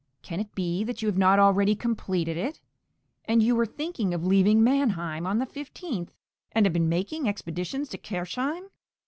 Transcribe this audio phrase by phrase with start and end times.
[0.23, 2.59] Can it be that you have not already completed it!
[3.25, 6.09] And you were thinking of leaving Mannheim on the 15th,
[6.53, 8.69] and have been making expeditions to Kirchheim?